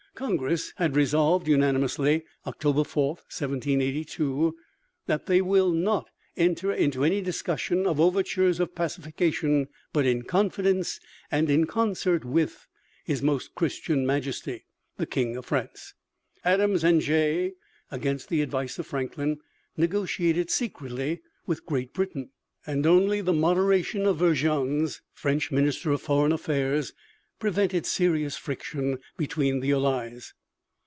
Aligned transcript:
Congress 0.13 0.71
had 0.75 0.95
resolved 0.95 1.47
unanimously 1.47 2.23
(October 2.45 2.83
4, 2.83 3.07
1782) 3.13 4.55
that 5.07 5.25
"they 5.25 5.41
will 5.41 5.71
not 5.71 6.09
enter 6.37 6.71
into 6.71 7.03
any 7.03 7.21
discussion 7.21 7.87
of 7.87 7.99
overtures 7.99 8.59
of 8.59 8.75
pacification 8.75 9.67
but 9.91 10.05
in 10.05 10.21
confidence 10.21 10.99
and 11.31 11.49
in 11.49 11.65
concert 11.65 12.23
with 12.23 12.67
His 13.03 13.23
Most 13.23 13.55
Christian 13.55 14.05
Majesty," 14.05 14.65
the 14.97 15.07
King 15.07 15.37
of 15.37 15.45
France. 15.47 15.95
Adams 16.45 16.83
and 16.83 17.01
Jay, 17.01 17.53
against 17.89 18.29
the 18.29 18.41
advice 18.43 18.77
of 18.77 18.85
Franklin, 18.85 19.39
negotiated 19.75 20.51
secretly 20.51 21.21
with 21.47 21.65
Great 21.65 21.93
Britain, 21.93 22.29
and 22.67 22.85
only 22.85 23.21
the 23.21 23.33
moderation 23.33 24.05
of 24.05 24.17
Vergennes, 24.17 25.01
French 25.13 25.51
Minister 25.51 25.89
of 25.89 26.01
Foreign 26.01 26.33
Affairs, 26.33 26.93
prevented 27.39 27.87
serious 27.87 28.37
friction 28.37 28.99
between 29.17 29.61
the 29.61 29.71
allies. 29.71 30.35